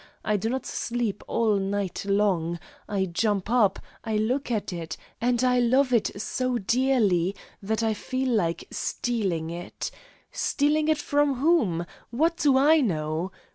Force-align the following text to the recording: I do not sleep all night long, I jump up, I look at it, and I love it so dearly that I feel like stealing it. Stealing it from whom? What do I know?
I 0.25 0.35
do 0.35 0.49
not 0.49 0.65
sleep 0.65 1.23
all 1.27 1.57
night 1.57 2.05
long, 2.05 2.57
I 2.89 3.05
jump 3.05 3.51
up, 3.51 3.77
I 4.03 4.17
look 4.17 4.49
at 4.49 4.73
it, 4.73 4.97
and 5.21 5.43
I 5.43 5.59
love 5.59 5.93
it 5.93 6.19
so 6.19 6.57
dearly 6.57 7.35
that 7.61 7.83
I 7.83 7.93
feel 7.93 8.29
like 8.29 8.67
stealing 8.71 9.51
it. 9.51 9.91
Stealing 10.31 10.87
it 10.87 10.97
from 10.97 11.35
whom? 11.35 11.85
What 12.09 12.37
do 12.37 12.57
I 12.57 12.77
know? 12.81 13.31